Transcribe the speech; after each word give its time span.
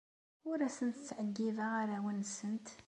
Ur 0.49 0.57
asent-ttɛeyyibeɣ 0.67 1.71
arraw-nsent. 1.81 2.67